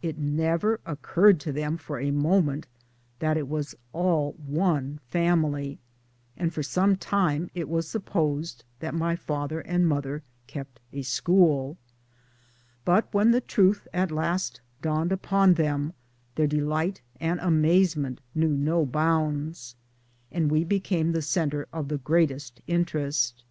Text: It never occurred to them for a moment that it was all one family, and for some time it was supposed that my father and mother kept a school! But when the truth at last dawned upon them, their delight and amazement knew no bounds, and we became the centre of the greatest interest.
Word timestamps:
It 0.00 0.16
never 0.16 0.78
occurred 0.86 1.40
to 1.40 1.50
them 1.50 1.76
for 1.76 1.98
a 1.98 2.12
moment 2.12 2.68
that 3.18 3.36
it 3.36 3.48
was 3.48 3.74
all 3.92 4.30
one 4.34 5.00
family, 5.08 5.80
and 6.36 6.54
for 6.54 6.62
some 6.62 6.94
time 6.94 7.50
it 7.52 7.68
was 7.68 7.88
supposed 7.88 8.62
that 8.78 8.94
my 8.94 9.16
father 9.16 9.58
and 9.62 9.88
mother 9.88 10.22
kept 10.46 10.78
a 10.92 11.02
school! 11.02 11.76
But 12.84 13.12
when 13.12 13.32
the 13.32 13.40
truth 13.40 13.88
at 13.92 14.12
last 14.12 14.60
dawned 14.82 15.10
upon 15.10 15.54
them, 15.54 15.94
their 16.36 16.46
delight 16.46 17.02
and 17.18 17.40
amazement 17.40 18.20
knew 18.36 18.50
no 18.56 18.86
bounds, 18.86 19.74
and 20.30 20.48
we 20.48 20.62
became 20.62 21.10
the 21.10 21.22
centre 21.22 21.66
of 21.72 21.88
the 21.88 21.98
greatest 21.98 22.60
interest. 22.68 23.42